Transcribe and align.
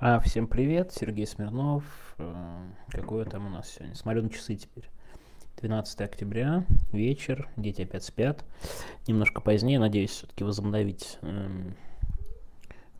А, 0.00 0.20
всем 0.20 0.46
привет, 0.46 0.92
Сергей 0.92 1.26
Смирнов. 1.26 1.82
Э, 2.18 2.68
какое 2.88 3.24
там 3.24 3.48
у 3.48 3.50
нас 3.50 3.68
сегодня? 3.68 3.96
Смотрю 3.96 4.22
на 4.22 4.30
часы 4.30 4.54
теперь. 4.54 4.88
12 5.60 6.00
октября, 6.02 6.64
вечер, 6.92 7.48
дети 7.56 7.82
опять 7.82 8.04
спят. 8.04 8.44
Немножко 9.08 9.40
позднее, 9.40 9.80
надеюсь, 9.80 10.10
все-таки 10.10 10.44
возобновить 10.44 11.18
эм, 11.22 11.74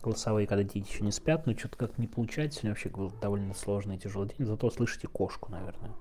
голосовые, 0.02 0.48
когда 0.48 0.64
дети 0.64 0.90
еще 0.90 1.04
не 1.04 1.12
спят, 1.12 1.46
но 1.46 1.56
что-то 1.56 1.76
как 1.76 1.98
не 1.98 2.08
получается. 2.08 2.58
Сегодня 2.58 2.70
вообще 2.72 2.88
был 2.88 3.12
довольно 3.22 3.54
сложный 3.54 3.94
и 3.94 4.00
тяжелый 4.00 4.30
день, 4.36 4.44
зато 4.44 4.68
слышите 4.68 5.06
кошку, 5.06 5.52
наверное. 5.52 5.92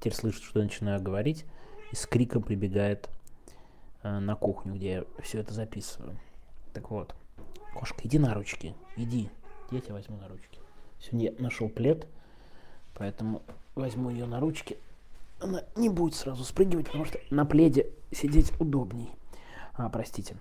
Теперь 0.00 0.14
слышите, 0.14 0.44
что 0.44 0.58
я 0.58 0.66
начинаю 0.66 1.00
говорить, 1.00 1.46
и 1.92 1.96
с 1.96 2.04
криком 2.04 2.42
прибегает 2.42 3.08
э, 4.02 4.18
на 4.18 4.36
кухню, 4.36 4.74
где 4.74 4.90
я 4.92 5.04
все 5.22 5.38
это 5.38 5.54
записываю. 5.54 6.18
Так 6.74 6.90
вот, 6.90 7.14
кошка, 7.72 8.06
иди 8.06 8.18
на 8.18 8.34
ручки, 8.34 8.74
иди, 8.98 9.30
я 9.72 9.80
тебя 9.80 9.94
возьму 9.94 10.16
на 10.18 10.28
ручки. 10.28 10.58
Сегодня 11.00 11.30
я 11.30 11.42
нашел 11.42 11.68
плед, 11.68 12.06
поэтому 12.94 13.42
возьму 13.74 14.10
ее 14.10 14.26
на 14.26 14.40
ручки. 14.40 14.78
Она 15.40 15.64
не 15.74 15.88
будет 15.88 16.14
сразу 16.14 16.44
спрыгивать, 16.44 16.86
потому 16.86 17.04
что 17.04 17.18
на 17.30 17.44
пледе 17.44 17.90
сидеть 18.12 18.52
удобней. 18.60 19.10
А, 19.74 19.88
простите. 19.88 20.36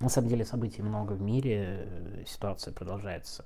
На 0.00 0.08
самом 0.08 0.28
деле 0.28 0.44
событий 0.44 0.82
много 0.82 1.12
в 1.12 1.22
мире, 1.22 2.24
ситуация 2.26 2.72
продолжается. 2.72 3.44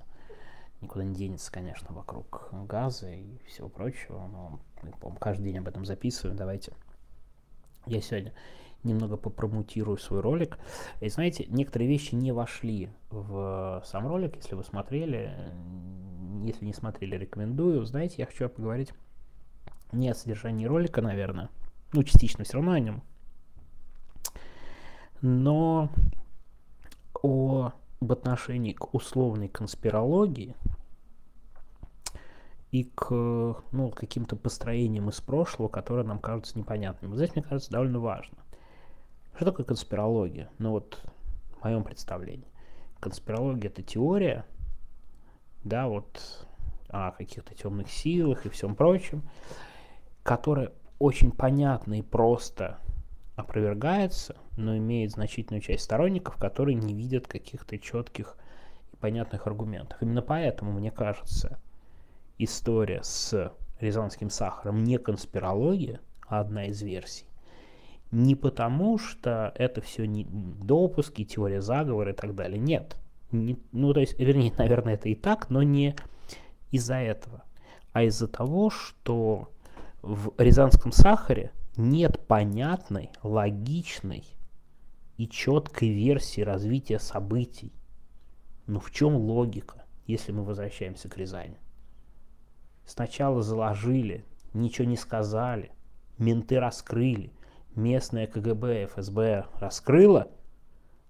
Никуда 0.80 1.04
не 1.04 1.14
денется, 1.14 1.52
конечно, 1.52 1.94
вокруг 1.94 2.48
газа 2.66 3.10
и 3.10 3.38
всего 3.46 3.68
прочего. 3.68 4.26
Но 4.26 4.60
мы, 4.82 5.16
каждый 5.18 5.44
день 5.44 5.58
об 5.58 5.68
этом 5.68 5.84
записываем. 5.84 6.36
Давайте 6.36 6.72
я 7.86 8.00
сегодня 8.00 8.32
немного 8.84 9.16
попромутирую 9.16 9.98
свой 9.98 10.20
ролик. 10.20 10.58
И 11.00 11.08
знаете, 11.08 11.46
некоторые 11.48 11.88
вещи 11.88 12.14
не 12.14 12.32
вошли 12.32 12.90
в 13.10 13.82
сам 13.86 14.06
ролик, 14.06 14.36
если 14.36 14.54
вы 14.54 14.64
смотрели. 14.64 15.32
Если 16.44 16.64
не 16.64 16.72
смотрели, 16.72 17.16
рекомендую. 17.16 17.84
Знаете, 17.84 18.16
я 18.18 18.26
хочу 18.26 18.48
поговорить 18.48 18.92
не 19.92 20.08
о 20.08 20.14
содержании 20.14 20.66
ролика, 20.66 21.02
наверное. 21.02 21.50
Ну, 21.92 22.02
частично 22.02 22.44
все 22.44 22.54
равно 22.54 22.72
о 22.72 22.80
нем. 22.80 23.02
Но 25.20 25.90
о, 27.22 27.72
об 28.00 28.12
отношении 28.12 28.72
к 28.72 28.92
условной 28.94 29.48
конспирологии 29.48 30.56
и 32.72 32.84
к 32.84 33.10
ну, 33.70 33.90
каким-то 33.90 34.34
построениям 34.34 35.10
из 35.10 35.20
прошлого, 35.20 35.68
которые 35.68 36.06
нам 36.06 36.18
кажутся 36.18 36.58
непонятными. 36.58 37.10
Вот 37.10 37.18
здесь, 37.18 37.34
мне 37.34 37.44
кажется, 37.44 37.70
довольно 37.70 38.00
важно. 38.00 38.41
Что 39.34 39.46
такое 39.46 39.66
конспирология? 39.66 40.50
Ну 40.58 40.70
вот, 40.70 41.02
в 41.58 41.64
моем 41.64 41.84
представлении. 41.84 42.48
Конспирология 43.00 43.70
это 43.70 43.82
теория, 43.82 44.44
да, 45.64 45.88
вот 45.88 46.46
о 46.88 47.12
каких-то 47.12 47.54
темных 47.54 47.90
силах 47.90 48.46
и 48.46 48.50
всем 48.50 48.76
прочем, 48.76 49.22
которая 50.22 50.72
очень 50.98 51.32
понятно 51.32 51.98
и 51.98 52.02
просто 52.02 52.78
опровергается, 53.34 54.36
но 54.56 54.76
имеет 54.76 55.12
значительную 55.12 55.62
часть 55.62 55.84
сторонников, 55.84 56.36
которые 56.36 56.74
не 56.74 56.94
видят 56.94 57.26
каких-то 57.26 57.78
четких 57.78 58.36
и 58.92 58.96
понятных 58.96 59.46
аргументов. 59.46 60.00
Именно 60.00 60.22
поэтому, 60.22 60.72
мне 60.72 60.90
кажется, 60.90 61.58
история 62.38 63.02
с 63.02 63.52
рязанским 63.80 64.30
сахаром 64.30 64.84
не 64.84 64.98
конспирология, 64.98 66.00
а 66.28 66.40
одна 66.40 66.66
из 66.66 66.82
версий, 66.82 67.26
не 68.12 68.34
потому, 68.34 68.98
что 68.98 69.52
это 69.56 69.80
все 69.80 70.04
не 70.04 70.24
допуски, 70.24 71.24
теория 71.24 71.62
заговора 71.62 72.12
и 72.12 72.14
так 72.14 72.34
далее. 72.34 72.58
Нет. 72.58 72.96
Не, 73.32 73.58
ну, 73.72 73.92
то 73.94 74.00
есть, 74.00 74.18
вернее, 74.18 74.52
наверное, 74.58 74.94
это 74.94 75.08
и 75.08 75.14
так, 75.14 75.50
но 75.50 75.62
не 75.62 75.96
из-за 76.70 76.96
этого, 76.96 77.44
а 77.92 78.04
из-за 78.04 78.28
того, 78.28 78.70
что 78.70 79.50
в 80.02 80.32
Рязанском 80.38 80.92
сахаре 80.92 81.52
нет 81.76 82.26
понятной, 82.26 83.10
логичной 83.22 84.24
и 85.16 85.26
четкой 85.26 85.88
версии 85.90 86.42
развития 86.42 86.98
событий. 86.98 87.72
Ну 88.66 88.78
в 88.78 88.90
чем 88.90 89.16
логика, 89.16 89.84
если 90.06 90.32
мы 90.32 90.44
возвращаемся 90.44 91.08
к 91.08 91.16
Рязани? 91.16 91.58
Сначала 92.84 93.42
заложили, 93.42 94.24
ничего 94.52 94.86
не 94.86 94.96
сказали, 94.96 95.70
менты 96.18 96.58
раскрыли, 96.58 97.32
местное 97.74 98.26
КГБ, 98.26 98.86
ФСБ 98.86 99.46
раскрыло, 99.58 100.28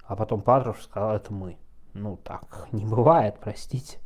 а 0.04 0.16
потом 0.16 0.42
Патрушев 0.42 0.82
сказал, 0.84 1.16
это 1.16 1.32
мы. 1.32 1.58
Ну 1.94 2.16
так 2.16 2.68
не 2.72 2.84
бывает, 2.84 3.36
простите. 3.40 3.98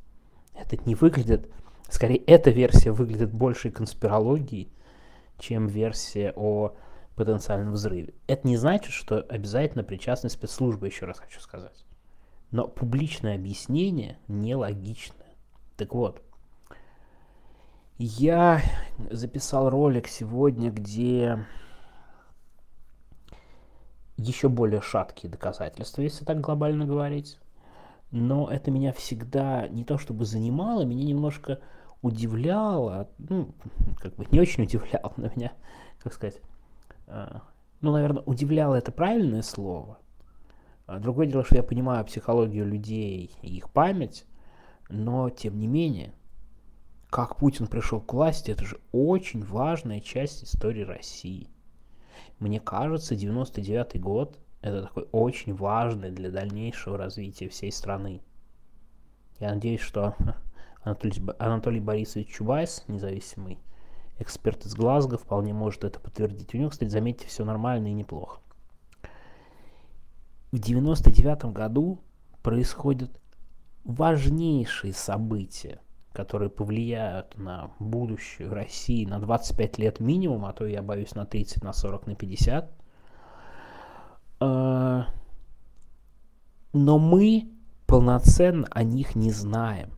Это 0.54 0.76
не 0.84 0.94
выглядит, 0.94 1.50
скорее 1.88 2.18
эта 2.18 2.50
версия 2.50 2.90
выглядит 2.90 3.32
большей 3.32 3.70
конспирологией, 3.70 4.72
чем 5.38 5.66
версия 5.66 6.32
о 6.34 6.74
потенциальном 7.14 7.72
взрыве. 7.72 8.14
Это 8.26 8.46
не 8.46 8.56
значит, 8.56 8.92
что 8.92 9.20
обязательно 9.20 9.84
причастны 9.84 10.30
спецслужбы, 10.30 10.86
еще 10.86 11.06
раз 11.06 11.18
хочу 11.18 11.40
сказать. 11.40 11.84
Но 12.50 12.68
публичное 12.68 13.34
объяснение 13.34 14.18
нелогичное. 14.28 15.34
Так 15.76 15.94
вот, 15.94 16.22
я 17.98 18.60
записал 19.10 19.70
ролик 19.70 20.06
сегодня, 20.06 20.70
где 20.70 21.44
еще 24.16 24.49
более 24.49 24.81
шаткие 24.81 25.31
доказательства, 25.31 26.03
если 26.03 26.25
так 26.25 26.41
глобально 26.41 26.87
говорить. 26.87 27.38
Но 28.10 28.49
это 28.49 28.71
меня 28.71 28.93
всегда 28.93 29.69
не 29.69 29.84
то 29.84 29.99
чтобы 29.99 30.25
занимало, 30.25 30.84
меня 30.84 31.04
немножко 31.04 31.60
удивляло, 32.03 33.09
ну, 33.19 33.54
как 33.99 34.15
бы 34.15 34.27
не 34.31 34.41
очень 34.41 34.65
удивляло, 34.65 35.12
но 35.16 35.28
меня, 35.34 35.53
как 35.99 36.12
сказать, 36.12 36.41
э, 37.09 37.38
ну, 37.81 37.93
наверное, 37.93 38.22
удивляло 38.22 38.75
это 38.75 38.93
правильное 38.93 39.43
слово. 39.43 39.99
А 40.87 41.00
другое 41.00 41.27
дело, 41.27 41.44
что 41.44 41.56
я 41.56 41.62
понимаю 41.62 42.04
психологию 42.04 42.65
людей 42.65 43.33
и 43.43 43.56
их 43.56 43.71
память, 43.71 44.25
но 44.88 45.31
тем 45.31 45.59
не 45.59 45.66
менее, 45.66 46.15
как 47.10 47.37
Путин 47.37 47.66
пришел 47.66 48.00
к 48.00 48.12
власти, 48.12 48.53
это 48.53 48.65
же 48.65 48.78
очень 48.93 49.44
важная 49.44 50.00
часть 50.00 50.44
истории 50.44 50.83
России. 50.83 51.48
Мне 52.38 52.60
кажется, 52.60 53.16
99 53.16 54.00
год 54.00 54.38
это 54.62 54.82
такой 54.82 55.09
очень 55.12 55.54
важный 55.54 56.10
для 56.10 56.31
дальнейшего 56.31 56.99
развития 56.99 57.49
всей 57.49 57.71
страны. 57.71 58.21
Я 59.38 59.54
надеюсь, 59.54 59.81
что 59.81 60.16
Анатолий, 60.82 61.22
Анатолий 61.38 61.81
Борисович 61.81 62.28
Чубайс, 62.28 62.84
независимый 62.88 63.59
эксперт 64.19 64.65
из 64.65 64.75
Глазго, 64.75 65.19
вполне 65.19 65.53
может 65.53 65.84
это 65.84 66.00
подтвердить. 66.00 66.54
У 66.54 66.59
него, 66.59 66.71
кстати, 66.71 66.88
заметьте, 66.88 67.28
все 67.28 67.44
нормально 67.44 67.88
и 67.88 67.93
неплохо. 67.93 68.41
В 70.53 70.59
99 70.59 71.53
году 71.53 72.00
происходят 72.43 73.10
важнейшие 73.84 74.93
события 74.94 75.81
которые 76.16 76.49
повлияют 76.49 77.37
на 77.37 77.72
будущее 77.78 78.49
России 78.49 79.04
на 79.04 79.21
25 79.21 79.77
лет 79.77 80.00
минимум, 80.00 80.47
а 80.47 80.54
то 80.54 80.65
я 80.65 80.81
боюсь 80.81 81.15
на 81.15 81.27
30, 81.27 81.62
на 81.62 81.75
40, 81.75 82.06
на 82.06 82.15
50. 82.15 82.71
А, 84.41 85.06
но 86.72 86.99
мы 86.99 87.50
полноценно 87.87 88.66
о 88.71 88.82
них 88.82 89.15
не 89.15 89.31
знаем. 89.31 89.91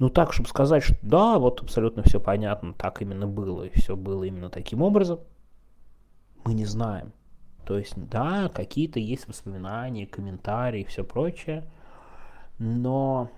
Ну 0.00 0.10
так, 0.10 0.32
чтобы 0.32 0.48
сказать, 0.48 0.82
что 0.82 0.96
да, 1.02 1.38
вот 1.38 1.62
абсолютно 1.62 2.02
все 2.02 2.18
понятно, 2.18 2.74
так 2.74 3.00
именно 3.00 3.28
было, 3.28 3.62
и 3.62 3.78
все 3.78 3.94
было 3.94 4.24
именно 4.24 4.50
таким 4.50 4.82
образом, 4.82 5.20
мы 6.44 6.54
не 6.54 6.64
знаем. 6.64 7.12
То 7.64 7.78
есть, 7.78 7.94
да, 7.94 8.48
какие-то 8.48 8.98
есть 8.98 9.28
воспоминания, 9.28 10.04
комментарии 10.04 10.80
и 10.80 10.86
все 10.86 11.04
прочее, 11.04 11.64
но 12.58 13.30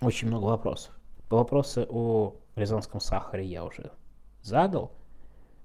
очень 0.00 0.28
много 0.28 0.44
вопросов. 0.46 0.94
Вопросы 1.28 1.86
о 1.88 2.36
рязанском 2.56 3.00
сахаре 3.00 3.44
я 3.44 3.64
уже 3.64 3.92
задал, 4.42 4.92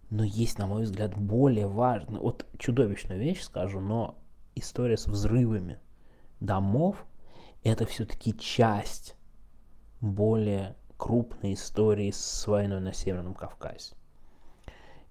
но 0.10 0.24
есть, 0.24 0.60
на 0.60 0.68
мой 0.68 0.84
взгляд, 0.84 1.16
более 1.16 1.68
важная, 1.68 2.20
вот 2.20 2.46
чудовищную 2.58 3.20
вещь 3.20 3.42
скажу, 3.42 3.80
но 3.80 4.16
история 4.56 4.98
с 4.98 5.08
взрывами 5.08 5.80
домов– 6.40 7.06
это 7.64 7.86
все-таки 7.86 8.38
часть 8.38 9.16
более 10.02 10.76
крупной 10.98 11.54
истории 11.54 12.12
с 12.12 12.48
войной 12.48 12.80
на 12.80 12.94
Северном 12.94 13.34
Кавказе. 13.34 13.96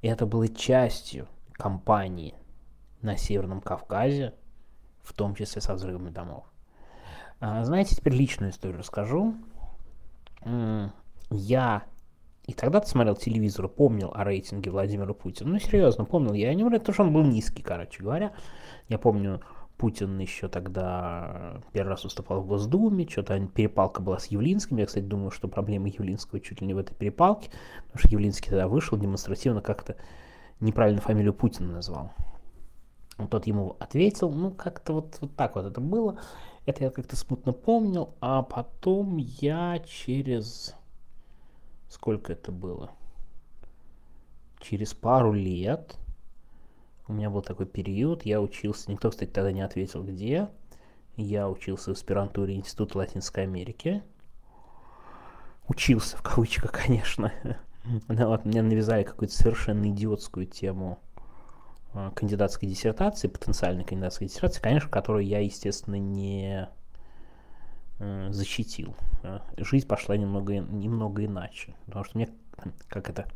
И 0.03 0.07
это 0.07 0.27
было 0.27 0.49
частью 0.49 1.27
кампании 1.53 2.35
на 3.03 3.17
Северном 3.17 3.61
Кавказе, 3.61 4.35
в 5.03 5.13
том 5.13 5.35
числе 5.35 5.61
со 5.61 5.75
взрывами 5.75 6.11
домов. 6.11 6.45
А, 7.41 7.65
знаете, 7.65 7.97
теперь 7.97 8.15
личную 8.15 8.53
историю 8.53 8.79
расскажу. 8.79 9.35
Я 11.31 11.85
и 12.47 12.53
тогда-то 12.53 12.87
смотрел 12.87 13.17
телевизор, 13.17 13.69
помнил 13.69 14.13
о 14.15 14.23
рейтинге 14.23 14.71
Владимира 14.71 15.15
Путина. 15.15 15.51
Ну, 15.51 15.59
серьезно, 15.59 16.05
помнил. 16.05 16.35
Я 16.35 16.53
не 16.53 16.63
говорю, 16.63 16.79
потому 16.79 16.95
что 16.95 17.03
он 17.05 17.13
был 17.13 17.25
низкий, 17.25 17.63
короче 17.63 18.03
говоря. 18.03 18.33
Я 18.89 18.99
помню 18.99 19.41
Путин 19.79 20.19
еще 20.19 20.49
тогда 20.49 21.63
первый 21.73 21.89
раз 21.91 22.05
выступал 22.05 22.43
в 22.43 22.47
Госдуме, 22.47 23.09
что-то 23.09 23.41
перепалка 23.47 24.03
была 24.03 24.19
с 24.19 24.27
Явлинским. 24.27 24.77
Я, 24.77 24.87
кстати, 24.87 25.05
думаю, 25.05 25.31
что 25.31 25.49
проблема 25.49 25.89
Явлинского 25.89 26.39
чуть 26.41 26.61
ли 26.61 26.67
не 26.67 26.75
в 26.75 26.79
этой 26.79 26.95
перепалке, 26.95 27.51
потому 27.87 27.99
что 27.99 28.09
Явлинский 28.09 28.51
тогда 28.51 28.69
вышел 28.69 28.99
демонстративно 28.99 29.63
как-то 29.63 29.97
неправильно 30.61 31.01
фамилию 31.01 31.33
Путина 31.33 31.73
назвал. 31.73 32.13
Тот 33.31 33.47
ему 33.47 33.77
ответил, 33.79 34.31
ну, 34.31 34.51
как-то 34.51 34.95
вот, 34.95 35.19
вот 35.21 35.37
так 35.37 35.55
вот 35.55 35.67
это 35.67 35.81
было. 35.81 36.19
Это 36.67 36.85
я 36.85 36.91
как-то 36.91 37.17
смутно 37.17 37.53
помнил, 37.53 38.15
а 38.21 38.43
потом 38.43 39.19
я 39.19 39.81
через... 39.87 40.75
Сколько 41.89 42.33
это 42.33 42.51
было? 42.51 42.91
Через 44.61 44.95
пару 44.95 45.33
лет 45.33 45.97
у 47.07 47.13
меня 47.13 47.31
был 47.31 47.43
такой 47.43 47.67
период, 47.67 48.25
я 48.25 48.41
учился, 48.41 48.91
никто, 48.91 49.11
кстати, 49.11 49.31
тогда 49.31 49.53
не 49.53 49.61
ответил, 49.61 50.03
где. 50.03 50.49
Я 51.17 51.49
учился 51.49 51.91
в 51.91 51.97
аспирантуре 51.97 52.57
Института 52.57 52.99
Латинской 52.99 53.45
Америки. 53.45 54.03
Учился, 55.69 56.17
в 56.17 56.23
кавычках, 56.23 56.73
конечно. 56.85 57.33
Ну, 58.09 58.29
вот, 58.29 58.45
мне 58.47 58.63
навязали 58.63 59.05
какую-то 59.05 59.35
совершенно 59.35 59.89
идиотскую 59.91 60.47
тему 60.47 60.99
кандидатской 62.15 62.69
диссертации, 62.69 63.29
потенциальной 63.29 63.85
кандидатской 63.85 64.27
диссертации, 64.27 64.61
конечно, 64.61 64.89
которую 64.89 65.27
я, 65.27 65.41
естественно, 65.41 65.97
не 65.97 66.69
э, 67.99 68.29
защитил. 68.31 68.97
А, 69.23 69.43
жизнь 69.57 69.87
пошла 69.87 70.17
немного, 70.17 70.59
немного 70.59 71.25
иначе, 71.25 71.75
потому 71.87 72.05
что 72.05 72.19
мне, 72.19 72.29
как 72.89 73.11
это, 73.11 73.29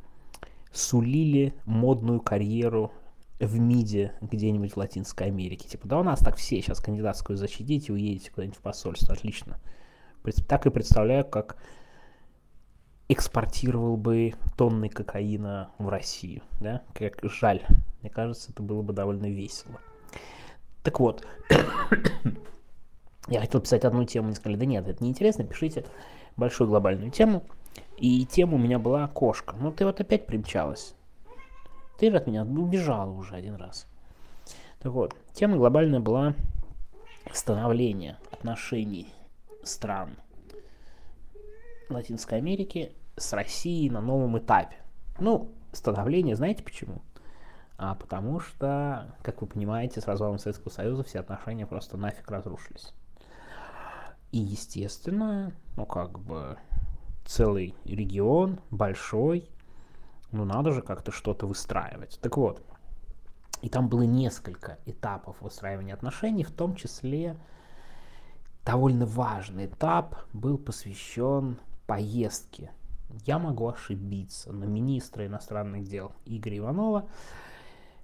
сулили 0.73 1.55
модную 1.65 2.21
карьеру 2.21 2.93
в 3.39 3.59
МИДе 3.59 4.13
где-нибудь 4.21 4.73
в 4.73 4.77
Латинской 4.77 5.29
Америке. 5.29 5.69
Типа, 5.69 5.87
да 5.87 6.01
у 6.01 6.03
нас 6.03 6.19
так 6.19 6.37
все 6.37 6.61
сейчас 6.61 6.81
кандидатскую 6.81 7.37
защитите, 7.37 7.93
уедете 7.93 8.31
куда-нибудь 8.31 8.59
в 8.59 8.63
посольство. 8.63 9.15
Отлично. 9.15 9.61
Так 10.49 10.67
и 10.67 10.71
представляю, 10.71 11.25
как 11.25 11.57
экспортировал 13.09 13.97
бы 13.97 14.35
тонны 14.57 14.89
кокаина 14.89 15.71
в 15.79 15.89
Россию. 15.89 16.43
Да? 16.61 16.83
Как 16.93 17.19
жаль. 17.23 17.65
Мне 18.03 18.11
кажется, 18.11 18.51
это 18.53 18.63
было 18.63 18.83
бы 18.83 18.93
довольно 18.93 19.27
весело. 19.27 19.81
Так 20.83 21.01
вот, 21.01 21.27
я 23.29 23.41
хотел 23.41 23.61
писать 23.61 23.85
одну 23.85 24.05
тему, 24.05 24.29
мне 24.29 24.37
сказали, 24.37 24.57
да 24.57 24.67
нет, 24.67 24.87
это 24.87 25.03
неинтересно, 25.03 25.45
пишите 25.45 25.85
большую 26.37 26.69
глобальную 26.69 27.11
тему. 27.11 27.45
И 27.97 28.25
тема 28.27 28.55
у 28.55 28.59
меня 28.59 28.79
была 28.79 29.09
кошка. 29.09 29.57
Ну, 29.59 29.73
ты 29.73 29.85
вот 29.85 30.01
опять 30.01 30.27
примчалась. 30.27 30.95
Ты 31.99 32.11
от 32.15 32.27
меня 32.29 32.45
убежала 32.45 33.11
уже 33.11 33.35
один 33.35 33.57
раз. 33.57 33.87
Так 34.79 34.93
вот, 34.93 35.17
тема 35.35 35.57
глобальная 35.57 35.99
была 35.99 36.35
становление 37.33 38.17
отношений 38.31 39.13
стран 39.65 40.11
Латинской 41.89 42.39
Америки 42.39 42.93
с 43.17 43.33
Россией 43.33 43.91
на 43.91 44.01
новом 44.01 44.39
этапе. 44.39 44.77
Ну, 45.19 45.51
становление, 45.73 46.37
знаете 46.37 46.63
почему? 46.63 47.03
А 47.79 47.95
потому 47.95 48.41
что, 48.41 49.15
как 49.23 49.41
вы 49.41 49.47
понимаете, 49.47 50.01
с 50.01 50.07
развалом 50.07 50.39
Советского 50.39 50.71
Союза 50.71 51.05
все 51.05 51.21
отношения 51.21 51.65
просто 51.65 51.97
нафиг 51.97 52.29
разрушились. 52.29 52.93
И, 54.33 54.39
естественно, 54.39 55.53
ну 55.77 55.87
как 55.87 56.19
бы 56.19 56.59
целый 57.25 57.77
регион 57.85 58.59
большой, 58.71 59.49
ну 60.33 60.45
надо 60.45 60.73
же 60.73 60.83
как-то 60.83 61.13
что-то 61.13 61.47
выстраивать. 61.47 62.19
Так 62.21 62.37
вот, 62.37 62.63
и 63.63 63.69
там 63.69 63.89
было 63.89 64.03
несколько 64.03 64.79
этапов 64.85 65.41
выстраивания 65.41 65.95
отношений, 65.95 66.43
в 66.43 66.51
том 66.51 66.75
числе 66.75 67.37
довольно 68.65 69.07
важный 69.07 69.67
этап 69.67 70.17
был 70.33 70.59
посвящен 70.59 71.59
поездке. 71.87 72.73
Я 73.25 73.39
могу 73.39 73.69
ошибиться, 73.69 74.53
но 74.53 74.67
министра 74.67 75.27
иностранных 75.27 75.85
дел 75.85 76.13
Игоря 76.27 76.59
Иванова 76.59 77.09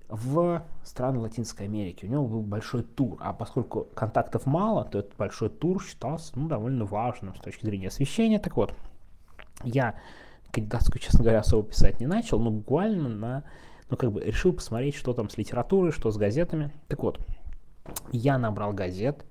в 0.09 0.63
страны 0.83 1.19
Латинской 1.19 1.67
Америки. 1.67 2.05
У 2.05 2.09
него 2.09 2.27
был 2.27 2.43
большой 2.43 2.83
тур, 2.83 3.17
а 3.21 3.33
поскольку 3.33 3.89
контактов 3.95 4.47
мало, 4.47 4.85
то 4.85 4.99
этот 4.99 5.17
большой 5.17 5.49
тур 5.49 5.83
считался 5.83 6.33
ну, 6.39 6.49
довольно 6.49 6.85
важным 6.85 7.35
с 7.35 7.41
точки 7.41 7.65
зрения 7.65 7.89
освещения. 7.89 8.39
Так 8.39 8.57
вот, 8.57 8.75
я 9.63 9.95
кандидатскую, 10.53 11.01
честно 11.01 11.21
говоря, 11.21 11.41
особо 11.41 11.69
писать 11.69 12.01
не 12.01 12.07
начал, 12.07 12.39
но 12.39 12.51
буквально 12.51 13.09
на, 13.09 13.45
ну, 13.91 13.97
как 13.97 14.13
бы 14.13 14.23
решил 14.23 14.53
посмотреть, 14.53 14.95
что 14.95 15.13
там 15.13 15.29
с 15.29 15.37
литературой, 15.37 15.91
что 15.91 16.11
с 16.11 16.17
газетами. 16.17 16.71
Так 16.89 17.03
вот, 17.03 17.19
я 18.13 18.39
набрал 18.39 18.73
газет 18.73 19.25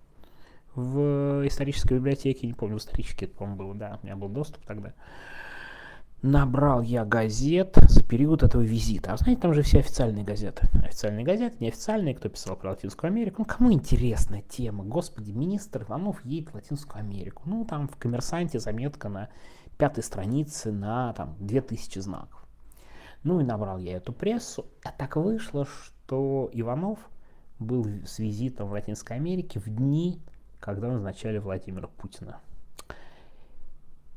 в 0.75 1.47
исторической 1.47 1.95
библиотеке, 1.95 2.47
не 2.47 2.53
помню, 2.53 2.77
в 2.77 2.79
исторической 2.79 3.25
это, 3.25 3.35
по-моему, 3.35 3.57
было, 3.57 3.75
да, 3.75 3.99
у 4.01 4.05
меня 4.05 4.15
был 4.15 4.29
доступ 4.29 4.65
тогда. 4.65 4.93
Набрал 6.23 6.81
я 6.81 7.03
газет 7.03 7.75
за 7.89 8.01
период 8.01 8.43
этого 8.43 8.61
визита. 8.61 9.11
А 9.11 9.17
знаете, 9.17 9.41
там 9.41 9.53
же 9.53 9.61
все 9.61 9.79
официальные 9.79 10.23
газеты. 10.23 10.69
Официальные 10.81 11.25
газеты, 11.25 11.57
неофициальные, 11.59 12.15
кто 12.15 12.29
писал 12.29 12.55
про 12.55 12.69
Латинскую 12.69 13.09
Америку. 13.09 13.37
Ну, 13.39 13.45
кому 13.45 13.73
интересная 13.73 14.41
тема? 14.41 14.85
Господи, 14.85 15.31
министр 15.31 15.83
Иванов 15.83 16.23
едет 16.23 16.51
в 16.51 16.55
Латинскую 16.55 17.01
Америку. 17.01 17.43
Ну, 17.45 17.65
там 17.65 17.89
в 17.89 17.97
коммерсанте 17.97 18.59
заметка 18.59 19.09
на 19.09 19.27
пятой 19.77 20.01
странице 20.01 20.71
на 20.71 21.11
там 21.11 21.35
2000 21.39 21.99
знаков. 21.99 22.47
Ну 23.23 23.41
и 23.41 23.43
набрал 23.43 23.77
я 23.77 23.97
эту 23.97 24.13
прессу, 24.13 24.65
а 24.85 24.93
так 24.93 25.17
вышло, 25.17 25.65
что 25.65 26.49
Иванов 26.53 26.99
был 27.59 27.85
с 28.05 28.19
визитом 28.19 28.69
в 28.69 28.71
Латинской 28.71 29.17
Америке 29.17 29.59
в 29.59 29.67
дни, 29.67 30.21
когда 30.61 30.87
назначали 30.87 31.37
Владимира 31.37 31.87
Путина. 31.87 32.39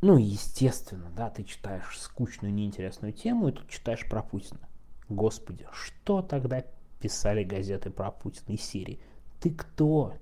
Ну, 0.00 0.18
естественно, 0.18 1.10
да, 1.16 1.30
ты 1.30 1.44
читаешь 1.44 1.98
скучную, 1.98 2.52
неинтересную 2.52 3.12
тему, 3.12 3.48
и 3.48 3.52
тут 3.52 3.68
читаешь 3.68 4.06
про 4.08 4.22
Путина. 4.22 4.68
Господи, 5.08 5.66
что 5.72 6.22
тогда 6.22 6.64
писали 7.00 7.44
газеты 7.44 7.90
про 7.90 8.10
Путина 8.10 8.54
из 8.54 8.62
серии? 8.62 9.00
Ты 9.40 9.50
кто? 9.50 10.14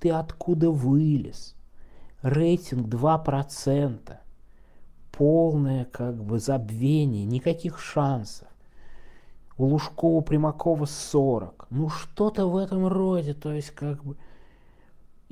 Ты 0.00 0.10
откуда 0.10 0.70
вылез? 0.70 1.54
Рейтинг 2.22 2.86
2% 2.86 4.18
полное 5.16 5.84
как 5.86 6.22
бы 6.22 6.38
забвение, 6.38 7.24
никаких 7.24 7.78
шансов. 7.78 8.48
У 9.56 9.66
Лужкова 9.66 10.20
Примакова 10.20 10.86
40. 10.86 11.68
Ну 11.70 11.88
что-то 11.88 12.46
в 12.46 12.56
этом 12.56 12.86
роде, 12.86 13.34
то 13.34 13.52
есть 13.52 13.70
как 13.70 14.02
бы... 14.02 14.16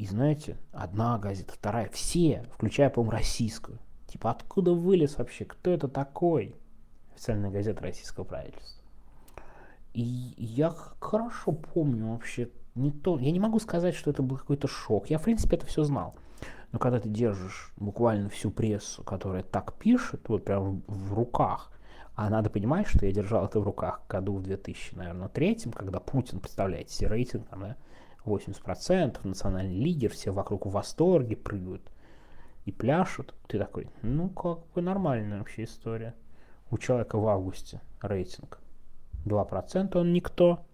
И 0.02 0.06
знаете, 0.06 0.56
одна 0.72 1.16
газета, 1.16 1.52
вторая, 1.52 1.88
все, 1.93 2.44
включая, 2.54 2.90
по-моему, 2.90 3.12
российскую. 3.12 3.78
Типа, 4.08 4.32
откуда 4.32 4.72
вылез 4.72 5.16
вообще? 5.16 5.44
Кто 5.44 5.71
это 5.71 5.87
такой? 5.87 6.56
Официальная 7.14 7.52
газета 7.52 7.85
российского 7.85 8.25
правительства. 8.25 8.82
И 9.94 10.02
я 10.38 10.75
хорошо 10.99 11.52
помню 11.52 12.14
вообще 12.14 12.50
не 12.75 12.90
то. 12.90 13.16
Я 13.16 13.30
не 13.30 13.38
могу 13.38 13.61
сказать, 13.61 13.94
что 13.94 14.11
это 14.11 14.25
был 14.25 14.38
какой-то 14.38 14.66
шок. 14.66 15.09
Я, 15.09 15.18
в 15.18 15.23
принципе, 15.23 15.54
это 15.54 15.66
все 15.66 15.85
знал. 15.85 16.16
Но 16.73 16.80
когда 16.80 16.99
ты 16.99 17.09
держишь 17.09 17.73
буквально 17.76 18.28
всю 18.28 18.50
прессу, 18.50 19.04
которая 19.04 19.44
так 19.44 19.75
пишет, 19.75 20.28
вот 20.28 20.44
прям 20.44 20.82
в 20.88 21.14
руках, 21.14 21.71
а 22.16 22.28
надо 22.28 22.50
понимать, 22.50 22.88
что 22.88 23.06
я 23.06 23.12
держал 23.12 23.44
это 23.44 23.61
в 23.61 23.62
руках 23.62 24.02
году 24.09 24.35
в 24.35 24.42
2000, 24.42 24.97
наверное, 24.97 25.28
третьем, 25.28 25.71
когда 25.71 26.00
Путин, 26.00 26.40
представляете 26.40 26.92
себе 26.92 27.06
рейтинг, 27.06 27.47
да, 27.52 27.76
80%, 28.25 29.19
национальный 29.25 29.79
лидер, 29.79 30.11
все 30.11 30.31
вокруг 30.31 30.67
в 30.67 30.71
восторге 30.71 31.37
прыгают 31.37 31.83
и 32.64 32.73
пляшут. 32.73 33.35
Ты 33.49 33.59
такой, 33.59 33.88
ну, 34.02 34.29
как 34.29 34.67
бы 34.75 34.83
нормальная 34.83 35.38
вообще 35.38 35.64
история. 35.64 36.14
У 36.71 36.79
человека 36.79 37.19
в 37.19 37.26
августе 37.29 37.81
рейтинг 38.00 38.61
2%, 39.25 39.97
он 39.97 40.12
никто. 40.12 40.64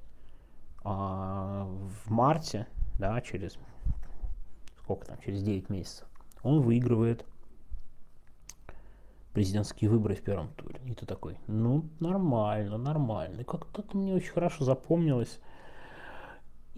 А 0.85 1.65
в 1.67 2.11
марте, 2.11 2.67
да, 2.99 3.21
через 3.21 3.59
сколько 4.89 5.07
там, 5.07 5.19
через 5.19 5.43
9 5.43 5.69
месяцев, 5.69 6.09
он 6.43 6.63
выигрывает 6.63 7.27
президентские 9.35 9.91
выборы 9.91 10.15
в 10.15 10.23
первом 10.23 10.49
туре. 10.55 10.81
И 10.87 10.95
ты 10.95 11.05
такой, 11.05 11.39
ну, 11.47 11.85
нормально, 12.01 12.79
нормально. 12.79 13.45
Как-то 13.45 13.83
это 13.83 13.97
мне 13.97 14.15
очень 14.15 14.33
хорошо 14.33 14.65
запомнилось. 14.65 15.41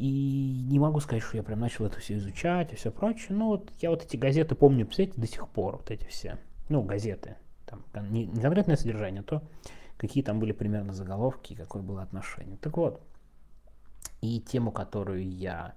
И 0.01 0.65
не 0.69 0.79
могу 0.79 1.01
сказать, 1.01 1.23
что 1.23 1.37
я 1.37 1.43
прям 1.43 1.61
начал 1.61 1.85
это 1.85 1.99
все 2.01 2.17
изучать 2.17 2.73
и 2.73 2.77
все 2.77 2.91
прочее. 2.91 3.37
Но 3.37 3.49
вот 3.49 3.71
я 3.81 3.91
вот 3.91 4.05
эти 4.05 4.17
газеты 4.17 4.55
помню, 4.55 4.87
представляете, 4.87 5.21
до 5.21 5.27
сих 5.27 5.49
пор, 5.49 5.77
вот 5.77 5.91
эти 5.91 6.07
все. 6.07 6.39
Ну, 6.69 6.83
газеты. 6.83 7.37
Там 7.67 8.13
не, 8.13 8.27
не 8.27 8.41
конкретное 8.41 8.77
содержание, 8.77 9.21
а 9.21 9.25
то 9.25 9.43
какие 9.97 10.23
там 10.25 10.41
были 10.41 10.53
примерно 10.53 10.93
заголовки, 10.93 11.55
какое 11.55 11.83
было 11.83 12.03
отношение. 12.03 12.57
Так 12.57 12.77
вот, 12.77 13.03
и 14.23 14.41
тему, 14.41 14.73
которую 14.73 15.29
я 15.29 15.75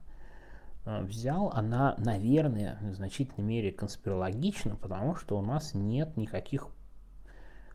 Э, 0.86 1.02
взял, 1.02 1.50
она, 1.54 1.96
наверное, 1.98 2.78
в 2.82 2.94
значительной 2.94 3.46
мере 3.48 3.72
конспирологична, 3.72 4.76
потому 4.76 5.16
что 5.16 5.38
у 5.38 5.42
нас 5.42 5.74
нет 5.74 6.18
никаких 6.18 6.68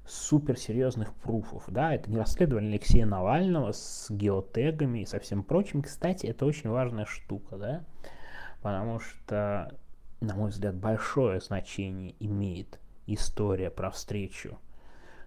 суперсерьезных 0.08 1.14
пруфов. 1.14 1.64
Да, 1.68 1.94
это 1.94 2.10
не 2.10 2.18
расследование 2.18 2.70
Алексея 2.70 3.06
Навального 3.06 3.72
с 3.72 4.06
геотегами 4.10 5.00
и 5.00 5.06
со 5.06 5.20
всем 5.20 5.42
прочим. 5.42 5.82
Кстати, 5.82 6.26
это 6.26 6.46
очень 6.46 6.70
важная 6.70 7.04
штука, 7.04 7.56
да, 7.56 7.84
потому 8.62 8.98
что, 9.00 9.74
на 10.20 10.34
мой 10.34 10.50
взгляд, 10.50 10.74
большое 10.74 11.40
значение 11.40 12.14
имеет 12.20 12.80
история 13.06 13.70
про 13.70 13.90
встречу 13.90 14.58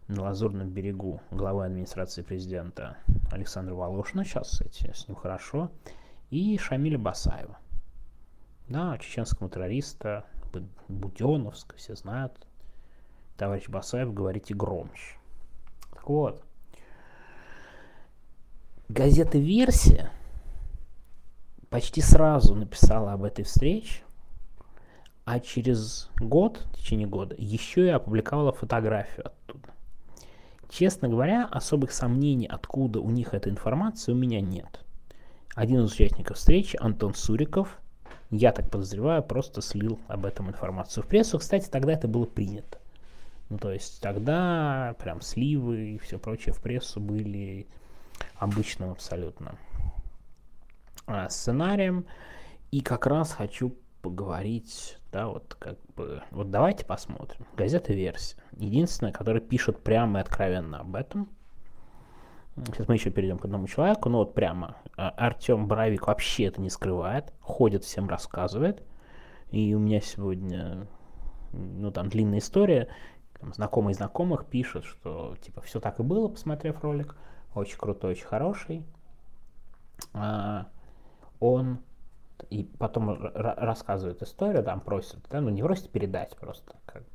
на 0.08 0.24
Лазурном 0.24 0.70
берегу 0.70 1.22
главы 1.32 1.66
администрации 1.66 2.22
президента 2.22 2.98
Александра 3.32 3.74
Волошина, 3.74 4.26
сейчас, 4.26 4.52
кстати, 4.52 4.92
с 4.94 5.08
ним 5.08 5.16
хорошо, 5.16 5.72
и 6.30 6.58
Шамиля 6.58 6.98
Басаева, 6.98 7.58
да, 8.68 8.98
чеченского 8.98 9.50
террориста, 9.50 10.26
Буденовска, 10.90 11.78
все 11.78 11.96
знают, 11.96 12.46
товарищ 13.38 13.68
Басаев, 13.68 14.14
говорите 14.14 14.54
громче. 14.54 15.18
Так 15.94 16.10
вот, 16.10 16.44
газета 18.90 19.38
«Версия» 19.38 20.12
почти 21.70 22.02
сразу 22.02 22.56
написала 22.56 23.14
об 23.14 23.24
этой 23.24 23.46
встрече, 23.46 24.04
а 25.26 25.40
через 25.40 26.10
год, 26.20 26.58
в 26.58 26.78
течение 26.78 27.08
года, 27.08 27.36
еще 27.38 27.86
и 27.86 27.90
опубликовала 27.90 28.52
фотографию 28.52 29.28
оттуда. 29.28 29.70
Честно 30.70 31.08
говоря, 31.08 31.46
особых 31.46 31.92
сомнений, 31.92 32.48
откуда 32.48 33.00
у 33.00 33.10
них 33.10 33.34
эта 33.34 33.50
информация, 33.50 34.14
у 34.14 34.18
меня 34.18 34.42
нет. 34.42 34.84
Один 35.54 35.84
из 35.84 35.94
участников 35.94 36.38
встречи, 36.38 36.78
Антон 36.80 37.14
Суриков, 37.14 37.78
я 38.30 38.52
так 38.54 38.70
подозреваю, 38.70 39.22
просто 39.22 39.62
слил 39.62 40.00
об 40.08 40.26
этом 40.26 40.50
информацию 40.50 41.04
в 41.04 41.08
прессу. 41.08 41.40
Кстати, 41.40 41.70
тогда 41.70 41.94
это 41.94 42.08
было 42.08 42.26
принято. 42.26 42.81
Ну, 43.52 43.58
то 43.58 43.70
есть 43.74 44.02
тогда 44.02 44.96
прям 44.98 45.20
сливы 45.20 45.96
и 45.96 45.98
все 45.98 46.18
прочее 46.18 46.54
в 46.54 46.62
прессу 46.62 47.02
были 47.02 47.68
обычным 48.38 48.92
абсолютно 48.92 49.56
а, 51.06 51.28
сценарием. 51.28 52.06
И 52.72 52.80
как 52.80 53.06
раз 53.08 53.34
хочу 53.34 53.76
поговорить, 54.02 54.98
да, 55.12 55.28
вот 55.28 55.58
как 55.60 55.78
бы, 55.98 56.24
вот 56.32 56.50
давайте 56.50 56.86
посмотрим. 56.86 57.46
Газета 57.58 57.92
«Версия». 57.92 58.38
Единственная, 58.58 59.12
которая 59.12 59.42
пишет 59.42 59.84
прямо 59.84 60.20
и 60.20 60.22
откровенно 60.22 60.80
об 60.80 60.96
этом. 60.96 61.28
Сейчас 62.68 62.88
мы 62.88 62.94
еще 62.96 63.10
перейдем 63.10 63.38
к 63.38 63.44
одному 63.44 63.68
человеку, 63.68 64.08
но 64.08 64.20
вот 64.20 64.34
прямо 64.34 64.78
а, 64.96 65.10
Артем 65.10 65.68
Боровик 65.68 66.08
вообще 66.08 66.46
это 66.46 66.62
не 66.62 66.70
скрывает, 66.70 67.34
ходит, 67.42 67.84
всем 67.84 68.08
рассказывает. 68.08 68.82
И 69.50 69.74
у 69.76 69.80
меня 69.80 70.00
сегодня, 70.00 70.88
ну 71.52 71.92
там 71.92 72.08
длинная 72.08 72.40
история, 72.40 72.88
там, 73.42 73.54
знакомый 73.54 73.94
знакомых 73.94 74.46
пишет, 74.46 74.86
что 74.86 75.36
типа 75.42 75.62
все 75.62 75.80
так 75.80 76.00
и 76.00 76.04
было, 76.04 76.28
посмотрев 76.28 76.82
ролик, 76.84 77.16
очень 77.56 77.78
крутой, 77.78 78.12
очень 78.12 78.26
хороший. 78.26 78.86
А, 80.14 80.68
он 81.40 81.80
и 82.50 82.64
потом 82.78 83.18
рассказывает 83.34 84.22
историю, 84.22 84.64
там 84.64 84.80
просит, 84.80 85.20
да, 85.30 85.42
ну 85.42 85.50
не 85.50 85.62
просит 85.64 85.90
передать 85.90 86.36
просто, 86.38 86.76
как 86.86 87.02
бы. 87.02 87.10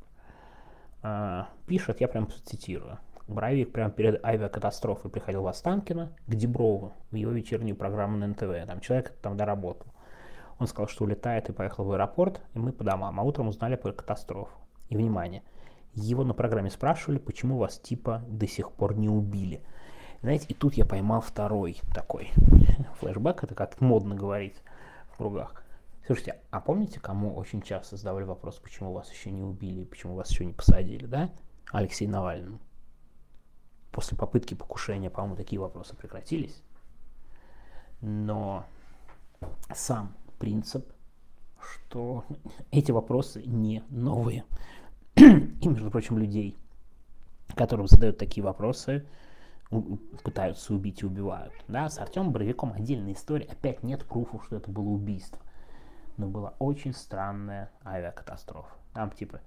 А, 1.02 1.48
пишет, 1.66 2.00
я 2.00 2.08
прям 2.08 2.28
цитирую. 2.30 2.98
Боровик 3.28 3.72
прямо 3.72 3.90
перед 3.90 4.24
авиакатастрофой 4.24 5.10
приходил 5.10 5.42
в 5.42 5.46
Останкино 5.48 6.12
к 6.26 6.34
Деброву 6.34 6.92
в 7.10 7.14
его 7.16 7.32
вечернюю 7.32 7.76
программу 7.76 8.16
на 8.16 8.28
НТВ. 8.28 8.66
Там 8.66 8.80
человек 8.80 9.16
там 9.20 9.36
доработал. 9.36 9.92
Он 10.58 10.66
сказал, 10.68 10.88
что 10.88 11.04
улетает 11.04 11.48
и 11.48 11.52
поехал 11.52 11.84
в 11.84 11.92
аэропорт, 11.92 12.40
и 12.54 12.58
мы 12.58 12.72
по 12.72 12.84
домам. 12.84 13.18
А 13.18 13.24
утром 13.24 13.48
узнали 13.48 13.74
про 13.74 13.92
катастрофу. 13.92 14.56
И 14.88 14.96
внимание, 14.96 15.42
его 15.96 16.24
на 16.24 16.34
программе 16.34 16.70
спрашивали, 16.70 17.18
почему 17.18 17.58
вас 17.58 17.78
типа 17.78 18.22
до 18.28 18.46
сих 18.46 18.70
пор 18.72 18.96
не 18.96 19.08
убили. 19.08 19.62
Знаете, 20.22 20.46
и 20.48 20.54
тут 20.54 20.74
я 20.74 20.84
поймал 20.84 21.20
второй 21.20 21.80
такой 21.94 22.30
флешбэк, 23.00 23.44
это 23.44 23.54
как 23.54 23.80
модно 23.80 24.14
говорить 24.14 24.56
в 25.10 25.16
кругах. 25.16 25.62
Слушайте, 26.06 26.40
а 26.50 26.60
помните, 26.60 27.00
кому 27.00 27.34
очень 27.34 27.62
часто 27.62 27.96
задавали 27.96 28.24
вопрос, 28.24 28.58
почему 28.58 28.92
вас 28.92 29.10
еще 29.10 29.30
не 29.30 29.42
убили, 29.42 29.84
почему 29.84 30.14
вас 30.14 30.30
еще 30.30 30.44
не 30.44 30.52
посадили, 30.52 31.06
да? 31.06 31.30
Алексей 31.72 32.06
Навальный. 32.06 32.60
После 33.90 34.16
попытки 34.16 34.54
покушения, 34.54 35.10
по-моему, 35.10 35.36
такие 35.36 35.60
вопросы 35.60 35.96
прекратились. 35.96 36.62
Но 38.00 38.66
сам 39.74 40.14
принцип, 40.38 40.86
что 41.58 42.24
эти 42.70 42.92
вопросы 42.92 43.42
не 43.44 43.82
новые. 43.88 44.44
И, 45.60 45.68
между 45.68 45.90
прочим, 45.90 46.18
людей, 46.18 46.58
которым 47.54 47.86
задают 47.86 48.18
такие 48.18 48.44
вопросы, 48.44 49.06
пытаются 50.22 50.74
убить 50.74 51.02
и 51.02 51.06
убивают. 51.06 51.54
Да, 51.68 51.88
с 51.88 51.98
Артемом 51.98 52.32
Боровиком 52.32 52.72
отдельная 52.74 53.14
история. 53.14 53.46
Опять 53.46 53.82
нет 53.82 54.04
пруфов, 54.04 54.44
что 54.44 54.56
это 54.56 54.70
было 54.70 54.88
убийство. 54.88 55.38
Но 56.18 56.28
была 56.28 56.54
очень 56.58 56.92
странная 56.92 57.70
авиакатастрофа. 57.84 58.74
Там 58.92 59.10
типа 59.10 59.40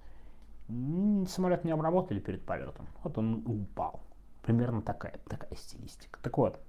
самолет 1.28 1.64
не 1.64 1.70
обработали 1.70 2.18
перед 2.18 2.44
полетом. 2.44 2.88
Вот 3.04 3.16
он 3.16 3.42
упал. 3.46 4.00
Примерно 4.42 4.82
такая, 4.82 5.18
такая 5.28 5.54
стилистика. 5.56 6.18
Так 6.20 6.36
вот, 6.36 6.60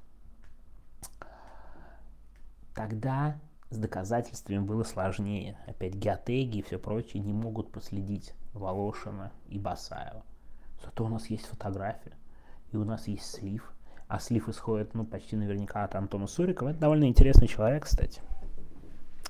тогда 2.75 3.39
с 3.71 3.77
доказательствами 3.77 4.59
было 4.59 4.83
сложнее. 4.83 5.57
Опять 5.65 5.95
геотеги 5.95 6.59
и 6.59 6.61
все 6.61 6.77
прочее 6.77 7.23
не 7.23 7.33
могут 7.33 7.71
проследить 7.71 8.33
Волошина 8.53 9.31
и 9.47 9.59
Басаева. 9.59 10.23
Зато 10.83 11.05
у 11.05 11.07
нас 11.07 11.27
есть 11.27 11.45
фотография 11.45 12.13
и 12.71 12.77
у 12.77 12.83
нас 12.83 13.07
есть 13.07 13.25
слив. 13.25 13.73
А 14.07 14.19
слив 14.19 14.49
исходит, 14.49 14.93
ну, 14.93 15.05
почти 15.05 15.35
наверняка 15.35 15.83
от 15.83 15.95
Антона 15.95 16.27
Сурикова. 16.27 16.69
Это 16.69 16.79
довольно 16.79 17.05
интересный 17.05 17.47
человек, 17.47 17.85
кстати. 17.85 18.21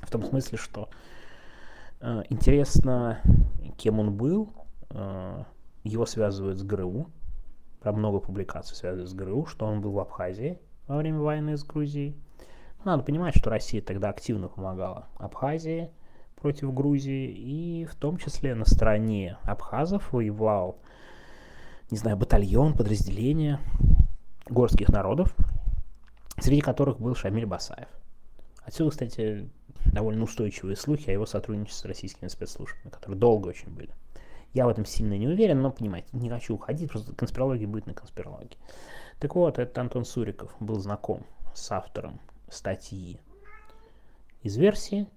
В 0.02 0.10
том 0.10 0.24
смысле, 0.24 0.58
что 0.58 0.90
э, 2.00 2.24
интересно, 2.30 3.20
кем 3.78 4.00
он 4.00 4.16
был. 4.16 4.50
Э, 4.90 5.44
его 5.84 6.06
связывают 6.06 6.58
с 6.58 6.64
ГРУ. 6.64 7.08
Про 7.80 7.92
много 7.94 8.20
публикаций 8.20 8.76
связывают 8.76 9.10
с 9.10 9.14
ГРУ, 9.14 9.46
что 9.46 9.66
он 9.66 9.82
был 9.82 9.92
в 9.92 10.00
Абхазии 10.00 10.60
во 10.88 10.98
время 10.98 11.20
войны 11.20 11.58
с 11.58 11.64
Грузией. 11.64 12.16
Надо 12.84 13.04
понимать, 13.04 13.36
что 13.38 13.52
Россия 13.52 13.82
тогда 13.82 14.10
активно 14.10 14.48
помогала 14.48 15.08
Абхазии 15.18 15.92
против 16.42 16.74
Грузии, 16.74 17.32
и 17.32 17.86
в 17.86 17.96
том 17.96 18.18
числе 18.18 18.56
на 18.56 18.66
стороне 18.66 19.38
абхазов 19.44 20.12
воевал 20.12 20.78
не 21.92 21.98
знаю, 21.98 22.16
батальон, 22.16 22.74
подразделение 22.74 23.60
горских 24.50 24.90
народов, 24.90 25.36
среди 26.40 26.62
которых 26.62 27.00
был 27.00 27.16
Шамиль 27.16 27.46
Басаев. 27.46 27.90
Отсюда, 28.64 28.92
кстати, 28.92 29.50
довольно 29.92 30.24
устойчивые 30.24 30.78
слухи 30.78 31.10
о 31.10 31.14
его 31.14 31.26
сотрудничестве 31.26 31.82
с 31.82 31.86
российскими 31.86 32.30
спецслужбами, 32.30 32.90
которые 32.90 33.20
долго 33.20 33.50
очень 33.50 33.70
были. 33.70 33.90
Я 34.54 34.66
в 34.66 34.70
этом 34.70 34.86
сильно 34.86 35.18
не 35.18 35.28
уверен, 35.28 35.62
но, 35.62 35.72
понимаете, 35.72 36.08
не 36.14 36.30
хочу 36.30 36.56
уходить, 36.56 36.90
просто 36.90 37.14
конспирология 37.14 37.68
будет 37.68 37.88
на 37.88 37.94
конспирологии. 37.94 38.58
Так 39.20 39.36
вот, 39.36 39.60
этот 39.60 39.78
Антон 39.78 40.06
Суриков 40.06 40.56
был 40.62 40.80
знаком 40.80 41.26
с 41.54 41.72
автором 41.72 42.22
статьи 42.50 43.20
из 44.44 44.56
версии. 44.56 45.08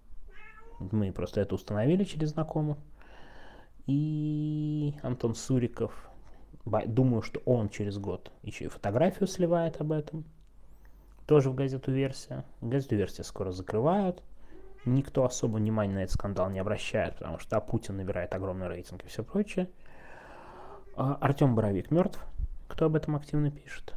Мы 0.79 1.13
просто 1.13 1.41
это 1.41 1.55
установили 1.55 2.05
через 2.05 2.31
знакомых. 2.31 2.79
И 3.87 4.95
Антон 5.03 5.35
Суриков 5.35 6.11
Думаю, 6.65 7.23
что 7.23 7.41
он 7.45 7.69
через 7.69 7.99
год 7.99 8.33
еще 8.43 8.65
и 8.65 8.69
фотографию 8.69 9.27
сливает 9.27 9.81
об 9.81 9.93
этом. 9.93 10.25
Тоже 11.27 11.51
в 11.51 11.55
газету 11.55 11.93
«Версия». 11.93 12.45
Газету 12.63 12.97
«Версия» 12.97 13.23
скоро 13.23 13.51
закрывают. 13.51 14.23
Никто 14.87 15.25
особо 15.25 15.57
внимания 15.57 15.95
на 15.95 15.99
этот 16.01 16.15
скандал 16.15 16.51
не 16.51 16.59
обращает, 16.59 17.17
потому 17.17 17.39
что 17.39 17.57
а 17.57 17.61
Путин 17.61 17.97
набирает 17.97 18.35
огромный 18.35 18.69
рейтинг 18.69 19.05
и 19.05 19.09
все 19.09 19.23
прочее. 19.23 19.69
А 20.97 21.17
Артем 21.21 21.55
Боровик 21.55 21.91
мертв, 21.91 22.23
кто 22.69 22.87
об 22.87 22.97
этом 22.97 23.17
активно 23.17 23.51
пишет. 23.51 23.95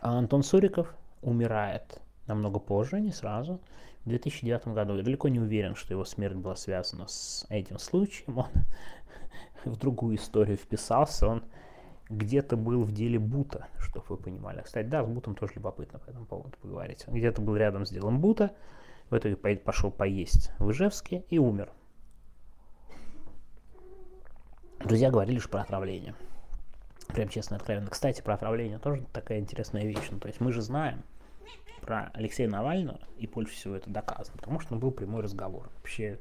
А 0.00 0.18
Антон 0.18 0.42
Суриков 0.42 0.94
умирает 1.22 2.00
намного 2.26 2.58
позже, 2.58 3.00
не 3.00 3.12
сразу, 3.12 3.60
в 4.04 4.08
2009 4.08 4.68
году. 4.68 4.96
Я 4.96 5.02
далеко 5.02 5.28
не 5.28 5.40
уверен, 5.40 5.74
что 5.74 5.92
его 5.92 6.04
смерть 6.04 6.36
была 6.36 6.56
связана 6.56 7.06
с 7.06 7.46
этим 7.48 7.78
случаем. 7.78 8.38
Он 8.38 8.48
в 9.64 9.76
другую 9.76 10.16
историю 10.16 10.56
вписался, 10.56 11.26
он 11.26 11.44
где-то 12.08 12.56
был 12.56 12.82
в 12.82 12.92
деле 12.92 13.18
Бута, 13.18 13.68
чтобы 13.78 14.06
вы 14.08 14.16
понимали. 14.16 14.62
Кстати, 14.62 14.86
да, 14.86 15.04
с 15.04 15.06
Бутом 15.06 15.34
тоже 15.34 15.52
любопытно 15.56 15.98
по 15.98 16.10
этому 16.10 16.26
поводу 16.26 16.56
поговорить. 16.60 17.04
Он 17.06 17.14
где-то 17.14 17.40
был 17.40 17.56
рядом 17.56 17.86
с 17.86 17.90
делом 17.90 18.20
Бута, 18.20 18.52
в 19.10 19.16
итоге 19.16 19.36
пошел 19.36 19.90
поесть 19.90 20.50
в 20.58 20.70
Ижевске 20.70 21.24
и 21.28 21.38
умер. 21.38 21.70
Друзья 24.80 25.10
говорили 25.10 25.34
лишь 25.34 25.48
про 25.48 25.60
отравление. 25.60 26.14
Прям 27.08 27.28
честно, 27.28 27.56
откровенно. 27.56 27.90
Кстати, 27.90 28.22
про 28.22 28.34
отравление 28.34 28.78
тоже 28.78 29.04
такая 29.12 29.40
интересная 29.40 29.84
вещь. 29.84 30.08
Ну, 30.10 30.18
то 30.18 30.28
есть 30.28 30.40
мы 30.40 30.52
же 30.52 30.62
знаем 30.62 31.02
про 31.80 32.10
Алексея 32.14 32.48
Навального, 32.48 33.00
и 33.18 33.26
больше 33.26 33.54
всего 33.54 33.74
это 33.74 33.90
доказано, 33.90 34.38
потому 34.38 34.60
что 34.60 34.74
ну, 34.74 34.80
был 34.80 34.90
прямой 34.90 35.22
разговор, 35.22 35.70
вообще 35.76 36.18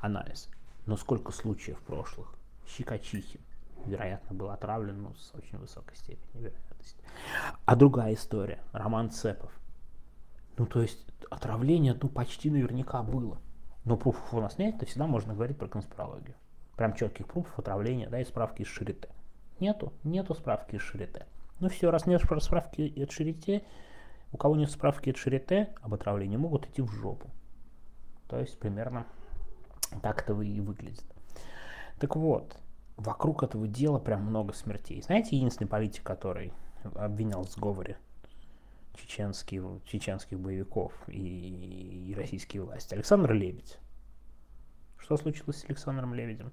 анализ. 0.00 0.48
Но 0.86 0.96
сколько 0.96 1.32
случаев 1.32 1.78
прошлых? 1.80 2.34
Щекочихин, 2.66 3.40
вероятно, 3.84 4.36
был 4.36 4.50
отравлен, 4.50 5.02
но 5.02 5.14
с 5.14 5.32
очень 5.34 5.58
высокой 5.58 5.96
степенью 5.96 6.50
вероятности. 6.50 7.02
А 7.64 7.76
другая 7.76 8.14
история, 8.14 8.60
Роман 8.72 9.10
Цепов. 9.10 9.52
Ну, 10.58 10.66
то 10.66 10.80
есть, 10.80 11.04
отравление, 11.30 11.96
ну, 12.00 12.08
почти 12.08 12.50
наверняка 12.50 13.02
было. 13.02 13.38
Но 13.84 13.96
пруфов 13.96 14.34
у 14.34 14.40
нас 14.40 14.58
нет, 14.58 14.78
то 14.78 14.86
всегда 14.86 15.06
можно 15.06 15.34
говорить 15.34 15.58
про 15.58 15.68
конспирологию. 15.68 16.34
Прям 16.76 16.94
четких 16.94 17.26
пруфов 17.26 17.58
отравления, 17.58 18.08
да, 18.08 18.20
и 18.20 18.24
справки 18.24 18.62
из 18.62 18.68
Шарите. 18.68 19.08
Нету, 19.60 19.92
нету 20.02 20.34
справки 20.34 20.76
из 20.76 20.82
Шарите. 20.82 21.26
Ну 21.60 21.68
все, 21.68 21.90
раз 21.90 22.06
нет 22.06 22.22
справки 22.22 23.02
от 23.02 23.12
Шарите, 23.12 23.62
у 24.32 24.36
кого 24.36 24.56
нет 24.56 24.70
справки 24.70 25.10
от 25.10 25.16
Шарите 25.16 25.74
об 25.80 25.94
отравлении, 25.94 26.36
могут 26.36 26.66
идти 26.66 26.82
в 26.82 26.90
жопу. 26.90 27.30
То 28.28 28.38
есть 28.38 28.58
примерно 28.58 29.06
так 30.02 30.22
это 30.22 30.40
и 30.40 30.60
выглядит. 30.60 31.04
Так 31.98 32.16
вот, 32.16 32.56
вокруг 32.96 33.42
этого 33.42 33.66
дела 33.66 33.98
прям 33.98 34.24
много 34.24 34.52
смертей. 34.52 35.02
Знаете, 35.02 35.36
единственный 35.36 35.68
политик, 35.68 36.02
который 36.02 36.52
обвинял 36.94 37.44
в 37.44 37.50
сговоре 37.50 37.98
чеченских, 38.94 39.62
чеченских 39.84 40.38
боевиков 40.40 40.92
и, 41.08 42.10
и 42.10 42.14
российские 42.14 42.62
власти? 42.62 42.94
Александр 42.94 43.32
Лебедь. 43.32 43.78
Что 44.98 45.16
случилось 45.16 45.60
с 45.60 45.64
Александром 45.66 46.14
Лебедем? 46.14 46.52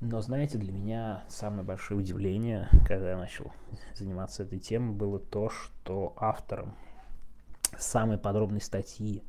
Но, 0.00 0.20
знаете, 0.20 0.58
для 0.58 0.72
меня 0.72 1.24
самое 1.28 1.62
большое 1.62 2.00
удивление, 2.00 2.68
когда 2.86 3.10
я 3.10 3.16
начал 3.16 3.52
заниматься 3.94 4.42
этой 4.42 4.58
темой, 4.58 4.94
было 4.94 5.18
то, 5.18 5.48
что 5.48 6.12
автором 6.16 6.76
самой 7.78 8.18
подробной 8.18 8.60
статьи, 8.60 9.22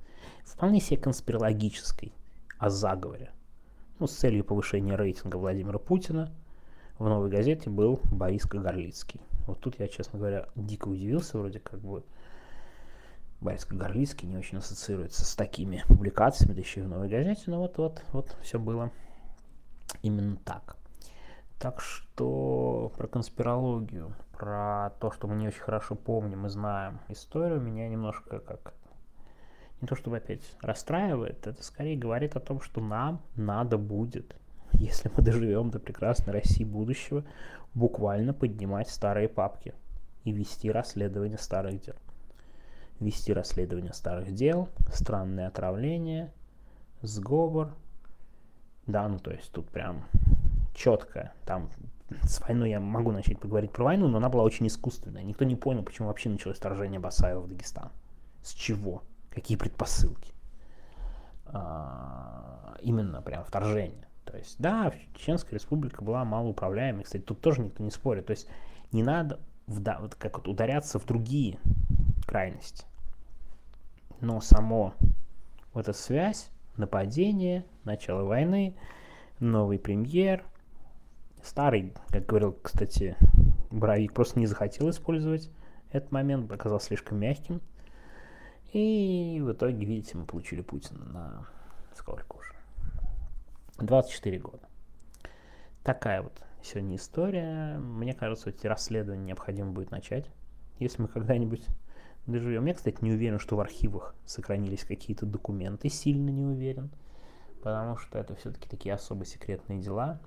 вполне 0.44 0.80
себе 0.80 0.98
конспирологической, 0.98 2.14
о 2.58 2.70
заговоре, 2.70 3.32
ну, 4.00 4.08
с 4.08 4.14
целью 4.14 4.46
повышения 4.46 4.96
рейтинга 4.96 5.38
Владимира 5.38 5.80
Путина, 5.80 6.32
в 6.98 7.08
«Новой 7.08 7.30
газете» 7.30 7.70
был 7.70 8.00
Борис 8.12 8.44
Кагарлицкий. 8.44 9.20
Вот 9.48 9.60
тут 9.60 9.80
я, 9.80 9.88
честно 9.88 10.20
говоря, 10.20 10.48
дико 10.56 10.88
удивился, 10.88 11.38
вроде 11.38 11.60
как 11.60 11.82
бы 11.82 12.04
Борис 13.42 13.66
Кагарлицкий 13.66 14.28
не 14.28 14.38
очень 14.38 14.60
ассоциируется 14.60 15.26
с 15.26 15.36
такими 15.36 15.84
публикациями, 15.88 16.54
да 16.54 16.62
еще 16.62 16.80
и 16.80 16.84
в 16.84 16.88
«Новой 16.88 17.10
газете», 17.10 17.44
но 17.48 17.60
вот-вот, 17.60 18.02
вот 18.14 18.38
все 18.42 18.60
было 18.60 18.92
именно 20.02 20.38
так. 20.38 20.78
Так 21.64 21.80
что 21.80 22.92
про 22.98 23.08
конспирологию, 23.08 24.14
про 24.34 24.90
то, 25.00 25.12
что 25.12 25.30
мы 25.30 25.38
не 25.38 25.48
очень 25.48 25.62
хорошо 25.62 25.96
помним 25.96 26.46
и 26.46 26.50
знаем 26.50 27.00
историю, 27.08 27.62
меня 27.62 27.88
немножко 27.88 28.40
как 28.40 28.74
не 29.80 29.88
то 29.88 29.96
чтобы 29.96 30.18
опять 30.18 30.42
расстраивает, 30.60 31.48
это 31.48 31.64
скорее 31.64 31.96
говорит 31.96 32.36
о 32.36 32.42
том, 32.42 32.60
что 32.60 32.82
нам 32.82 33.22
надо 33.38 33.78
будет, 33.78 34.36
если 34.74 35.10
мы 35.16 35.24
доживем 35.24 35.70
до 35.70 35.80
прекрасной 35.80 36.34
России 36.34 36.66
будущего, 36.66 37.24
буквально 37.74 38.34
поднимать 38.34 38.90
старые 38.90 39.30
папки 39.30 39.74
и 40.26 40.34
вести 40.34 40.70
расследование 40.70 41.38
старых 41.38 41.80
дел. 41.80 41.96
Вести 43.00 43.32
расследование 43.32 43.94
старых 43.94 44.34
дел, 44.34 44.68
странные 44.92 45.48
отравления, 45.48 46.34
сговор. 47.02 47.74
Да, 48.86 49.08
ну 49.08 49.18
то 49.18 49.32
есть 49.32 49.50
тут 49.54 49.70
прям 49.70 50.04
четко, 50.74 51.34
там 51.46 51.70
с 52.22 52.42
войной 52.42 52.72
я 52.72 52.80
могу 52.80 53.12
начать 53.12 53.40
поговорить 53.40 53.72
про 53.72 53.86
войну, 53.86 54.08
но 54.08 54.18
она 54.18 54.30
была 54.30 54.44
очень 54.44 54.68
искусственная. 54.68 55.24
Никто 55.24 55.46
не 55.46 55.56
понял, 55.56 55.84
почему 55.84 56.08
вообще 56.10 56.30
началось 56.30 56.58
вторжение 56.58 57.00
Басаева 57.00 57.42
в 57.42 57.48
Дагестан. 57.48 57.92
С 58.44 58.52
чего? 58.54 59.02
какие 59.34 59.58
предпосылки. 59.58 60.32
А, 61.46 62.76
именно 62.82 63.22
прям 63.22 63.44
вторжение. 63.44 64.08
То 64.26 64.38
есть, 64.38 64.56
да, 64.60 64.94
Чеченская 65.16 65.60
республика 65.60 66.04
была 66.04 66.24
малоуправляемой. 66.24 67.04
Кстати, 67.04 67.24
тут 67.24 67.42
тоже 67.42 67.62
никто 67.62 67.84
не 67.84 67.92
спорит. 67.92 68.28
То 68.28 68.32
есть, 68.32 68.48
не 68.92 69.04
надо 69.04 69.40
вда- 69.68 70.00
вот 70.00 70.16
как 70.16 70.38
вот 70.38 70.48
ударяться 70.48 71.00
в 71.00 71.06
другие 71.06 71.60
крайности. 72.26 72.86
Но 74.22 74.40
само 74.40 74.94
вот 75.74 75.90
эта 75.90 75.98
связь, 75.98 76.50
нападение, 76.78 77.66
начало 77.84 78.24
войны, 78.24 78.76
новый 79.40 79.80
премьер, 79.80 80.46
старый, 81.44 81.94
как 82.10 82.26
говорил, 82.26 82.58
кстати, 82.62 83.16
Боровик, 83.70 84.14
просто 84.14 84.40
не 84.40 84.48
захотел 84.48 84.90
использовать 84.90 85.52
этот 85.92 86.12
момент, 86.12 86.52
оказался 86.52 86.88
слишком 86.88 87.20
мягким. 87.20 87.62
И 88.72 89.40
в 89.44 89.52
итоге, 89.52 89.86
видите, 89.86 90.18
мы 90.18 90.26
получили 90.26 90.62
Путина 90.62 91.06
на 91.06 91.48
сколько 91.96 92.38
уже? 92.38 92.54
24 93.78 94.40
года. 94.40 94.68
Такая 95.84 96.22
вот 96.22 96.42
сегодня 96.64 96.96
история. 96.96 97.78
Мне 97.78 98.14
кажется, 98.14 98.50
эти 98.50 98.66
расследования 98.66 99.26
необходимо 99.26 99.72
будет 99.72 99.92
начать, 99.92 100.30
если 100.80 101.04
мы 101.04 101.08
когда-нибудь 101.08 101.66
доживем. 102.26 102.66
Я, 102.66 102.74
кстати, 102.74 103.04
не 103.04 103.12
уверен, 103.12 103.40
что 103.40 103.56
в 103.56 103.60
архивах 103.60 104.16
сохранились 104.26 104.86
какие-то 104.86 105.26
документы, 105.26 105.90
сильно 105.90 106.30
не 106.30 106.46
уверен, 106.46 106.90
потому 107.62 107.98
что 107.98 108.18
это 108.18 108.36
все-таки 108.36 108.68
такие 108.70 108.96
особо 108.96 109.26
секретные 109.26 109.80
дела, 109.80 110.20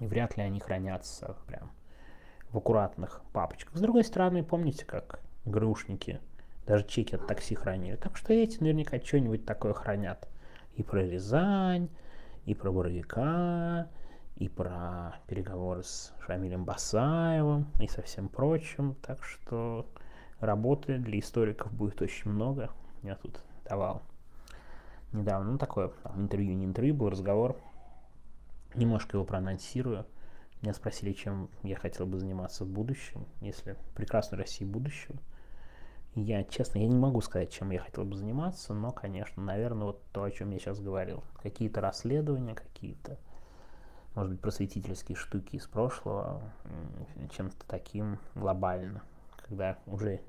и 0.00 0.06
вряд 0.06 0.36
ли 0.36 0.42
они 0.42 0.60
хранятся 0.60 1.36
прям 1.46 1.70
в 2.50 2.58
аккуратных 2.58 3.22
папочках. 3.32 3.76
С 3.76 3.80
другой 3.80 4.04
стороны, 4.04 4.42
помните, 4.42 4.84
как 4.84 5.20
грушники– 5.44 6.20
даже 6.66 6.86
чеки 6.86 7.14
от 7.14 7.26
такси 7.26 7.54
хранили. 7.54 7.96
Так 7.96 8.16
что 8.16 8.32
эти 8.32 8.60
наверняка 8.60 8.98
что-нибудь 8.98 9.44
такое 9.44 9.74
хранят. 9.74 10.28
И 10.76 10.82
про 10.82 11.02
Рязань, 11.02 11.88
и 12.46 12.54
про 12.54 12.72
Боровика, 12.72 13.88
и 14.36 14.48
про 14.48 15.16
переговоры 15.26 15.84
с 15.84 16.12
Шамилем 16.26 16.64
Басаевым, 16.64 17.66
и 17.80 17.86
со 17.86 18.02
всем 18.02 18.28
прочим. 18.28 18.96
Так 19.02 19.22
что 19.22 19.86
работы 20.40 20.98
для 20.98 21.18
историков 21.20 21.72
будет 21.72 22.00
очень 22.02 22.30
много. 22.30 22.70
Я 23.02 23.16
тут 23.16 23.40
давал 23.68 24.02
недавно, 25.12 25.52
ну 25.52 25.58
такое 25.58 25.90
там, 26.02 26.22
интервью, 26.22 26.54
не 26.54 26.64
интервью, 26.64 26.94
был 26.94 27.10
разговор. 27.10 27.56
Немножко 28.74 29.16
его 29.16 29.24
проанонсирую. 29.24 30.06
Меня 30.62 30.74
спросили, 30.74 31.12
чем 31.12 31.50
я 31.62 31.76
хотел 31.76 32.06
бы 32.06 32.18
заниматься 32.18 32.64
в 32.64 32.68
будущем, 32.68 33.26
если 33.40 33.76
прекрасной 33.94 34.38
России 34.38 34.64
будущего– 34.64 35.16
я, 36.16 36.44
честно, 36.44 36.78
я 36.78 36.86
не 36.86 36.94
могу 36.94 37.20
сказать, 37.20 37.50
чем 37.50 37.70
я 37.70 37.80
хотел 37.80 38.04
бы 38.04 38.14
заниматься, 38.14 38.72
но, 38.72 38.92
конечно, 38.92 39.42
наверное, 39.42 39.86
вот 39.86 40.02
то, 40.12 40.22
о 40.22 40.30
чем 40.30 40.50
я 40.52 40.60
сейчас 40.60 40.78
говорил. 40.78 41.24
Какие-то 41.42 41.80
расследования, 41.80 42.54
какие-то, 42.54 43.18
может 44.14 44.30
быть, 44.30 44.40
просветительские 44.40 45.16
штуки 45.16 45.56
из 45.56 45.66
прошлого, 45.66 46.52
чем-то 47.36 47.66
таким 47.66 48.20
глобально, 48.36 49.02
когда 49.44 49.78
уже 49.86 50.20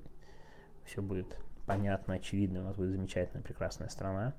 все 0.85 1.03
будет 1.03 1.37
понятно, 1.67 2.15
очевидно, 2.15 2.61
у 2.61 2.63
нас 2.63 2.75
будет 2.75 2.89
замечательная, 2.89 3.43
прекрасная 3.43 3.89
страна, 3.89 4.33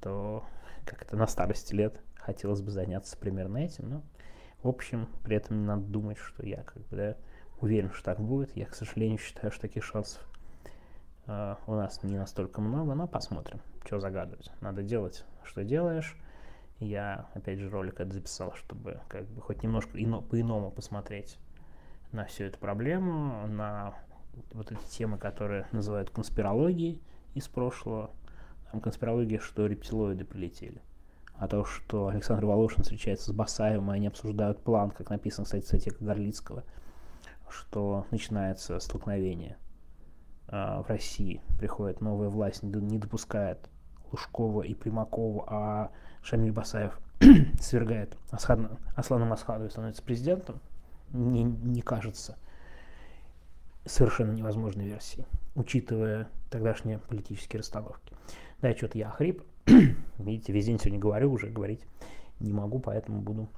то 0.00 0.42
как 0.86 1.02
это 1.02 1.16
на 1.18 1.26
старости 1.26 1.74
лет 1.74 2.00
хотелось 2.22 2.62
бы 2.62 2.70
заняться 2.70 3.16
примерно 3.16 3.58
этим, 3.58 3.88
но 3.88 4.02
в 4.62 4.68
общем, 4.68 5.08
при 5.24 5.36
этом 5.36 5.60
не 5.60 5.66
надо 5.66 5.82
думать, 5.82 6.18
что 6.18 6.46
я 6.46 6.62
как 6.62 6.86
бы 6.88 6.96
да, 6.96 7.16
уверен, 7.60 7.90
что 7.92 8.04
так 8.04 8.20
будет. 8.20 8.56
Я, 8.56 8.66
к 8.66 8.74
сожалению, 8.74 9.18
считаю, 9.18 9.50
что 9.50 9.62
таких 9.62 9.84
шансов 9.84 10.26
Uh, 11.24 11.56
у 11.68 11.74
нас 11.74 12.02
не 12.02 12.18
настолько 12.18 12.60
много, 12.60 12.94
но 12.94 13.06
посмотрим, 13.06 13.60
что 13.84 14.00
загадывать. 14.00 14.50
Надо 14.60 14.82
делать, 14.82 15.24
что 15.44 15.62
делаешь. 15.62 16.16
Я, 16.80 17.28
опять 17.34 17.60
же, 17.60 17.70
ролик 17.70 18.00
это 18.00 18.12
записал, 18.12 18.54
чтобы 18.54 19.00
как 19.08 19.28
бы 19.28 19.40
хоть 19.40 19.62
немножко 19.62 20.02
ино, 20.02 20.20
по-иному 20.20 20.72
посмотреть 20.72 21.38
на 22.10 22.24
всю 22.24 22.44
эту 22.44 22.58
проблему, 22.58 23.46
на 23.46 23.94
вот 24.50 24.72
эти 24.72 24.84
темы, 24.90 25.16
которые 25.16 25.68
называют 25.70 26.10
конспирологией 26.10 27.00
из 27.34 27.46
прошлого. 27.46 28.10
Там 28.72 28.80
конспирология, 28.80 29.38
что 29.38 29.66
рептилоиды 29.66 30.24
прилетели. 30.24 30.82
А 31.42 31.48
то, 31.48 31.64
что 31.64 32.06
Александр 32.06 32.46
Волошин 32.46 32.84
встречается 32.84 33.32
с 33.32 33.34
Басаевым, 33.34 33.90
и 33.90 33.96
они 33.96 34.06
обсуждают 34.06 34.62
план, 34.62 34.92
как 34.92 35.10
написано, 35.10 35.44
кстати, 35.44 35.64
в 35.64 35.66
статье 35.66 35.92
Горлицкого, 35.98 36.62
что 37.48 38.06
начинается 38.12 38.78
столкновение 38.78 39.56
а, 40.46 40.82
в 40.84 40.88
России 40.88 41.42
приходит 41.58 42.00
новая 42.00 42.28
власть, 42.28 42.62
не 42.62 42.96
допускает 42.96 43.58
Лужкова 44.12 44.62
и 44.62 44.72
Примакова, 44.72 45.44
а 45.48 45.90
Шамиль 46.22 46.52
Басаев 46.52 46.96
свергает 47.60 48.16
Асхадна, 48.30 48.78
Аслана 48.94 49.24
Масхадова 49.24 49.66
и 49.66 49.70
становится 49.70 50.04
президентом, 50.04 50.60
не, 51.10 51.42
не 51.42 51.82
кажется 51.82 52.38
совершенно 53.84 54.30
невозможной 54.30 54.84
версией, 54.84 55.26
учитывая 55.56 56.28
тогдашние 56.50 56.98
политические 56.98 57.58
расстановки. 57.58 58.14
Да, 58.60 58.72
что-то 58.76 58.96
я 58.96 59.08
охрип. 59.08 59.42
Видите, 60.22 60.52
весь 60.52 60.66
день 60.66 60.78
сегодня 60.78 60.98
говорю, 60.98 61.32
уже 61.32 61.48
говорить 61.48 61.86
не 62.40 62.52
могу, 62.52 62.78
поэтому 62.78 63.20
буду 63.20 63.48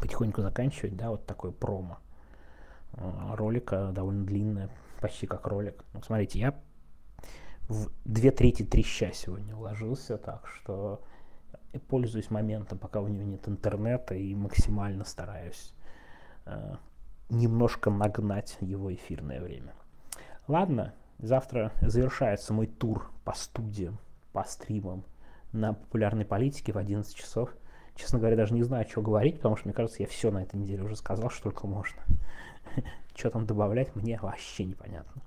потихоньку 0.00 0.42
заканчивать, 0.42 0.96
да, 0.96 1.10
вот 1.10 1.26
такой 1.26 1.52
промо 1.52 1.98
а, 2.94 3.36
ролика 3.36 3.90
довольно 3.92 4.24
длинное, 4.24 4.70
почти 5.00 5.26
как 5.26 5.46
ролик. 5.46 5.84
Ну, 5.94 6.02
смотрите, 6.02 6.38
я 6.38 6.54
в 7.68 7.90
две 8.04 8.30
трети 8.30 8.64
треща 8.64 9.12
сегодня 9.12 9.54
уложился, 9.54 10.18
так 10.18 10.46
что 10.46 11.00
пользуюсь 11.88 12.30
моментом, 12.30 12.78
пока 12.78 13.00
у 13.00 13.08
него 13.08 13.24
нет 13.24 13.48
интернета, 13.48 14.14
и 14.14 14.34
максимально 14.34 15.04
стараюсь 15.04 15.72
э, 16.44 16.74
немножко 17.30 17.90
нагнать 17.90 18.56
его 18.60 18.92
эфирное 18.92 19.40
время. 19.40 19.72
Ладно, 20.48 20.94
завтра 21.18 21.72
завершается 21.80 22.52
мой 22.52 22.66
тур 22.66 23.10
по 23.24 23.32
студиям, 23.32 23.98
по 24.32 24.44
стримам 24.44 25.04
на 25.52 25.74
популярной 25.74 26.24
политике 26.24 26.72
в 26.72 26.78
11 26.78 27.14
часов. 27.14 27.54
Честно 27.94 28.18
говоря, 28.18 28.36
даже 28.36 28.54
не 28.54 28.62
знаю, 28.62 28.86
что 28.88 29.02
говорить, 29.02 29.36
потому 29.36 29.56
что, 29.56 29.68
мне 29.68 29.74
кажется, 29.74 30.02
я 30.02 30.08
все 30.08 30.30
на 30.30 30.42
этой 30.42 30.56
неделе 30.56 30.82
уже 30.82 30.96
сказал, 30.96 31.30
что 31.30 31.44
только 31.44 31.66
можно. 31.66 32.02
Что 33.14 33.28
там 33.28 33.44
добавлять, 33.44 33.94
мне 33.94 34.18
вообще 34.18 34.64
непонятно. 34.64 35.20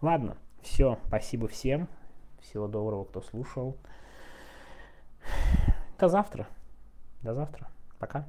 Ладно, 0.00 0.36
все, 0.62 0.98
спасибо 1.06 1.46
всем. 1.46 1.88
Всего 2.40 2.66
доброго, 2.66 3.04
кто 3.04 3.20
слушал. 3.20 3.76
До 5.98 6.08
завтра. 6.08 6.48
До 7.22 7.32
завтра. 7.34 7.68
Пока. 8.00 8.26